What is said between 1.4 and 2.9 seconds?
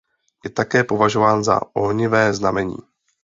za ohnivé znamení.